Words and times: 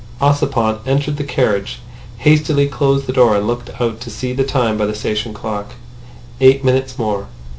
Ossipon 0.19 0.79
entered 0.87 1.17
the 1.17 1.23
carriage, 1.23 1.79
hastily 2.17 2.67
closed 2.67 3.05
the 3.05 3.13
door 3.13 3.35
and 3.37 3.45
looked 3.45 3.69
out 3.79 4.01
to 4.01 4.09
see 4.09 4.33
the 4.33 4.43
time 4.43 4.75
by 4.75 4.87
the 4.87 4.95
station 4.95 5.31
clock. 5.31 5.73
Eight 6.39 6.65
minutes 6.65 6.97
more. 6.97 7.27